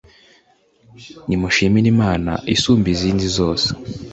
[1.27, 3.67] nimushimire imana isumba izindi zose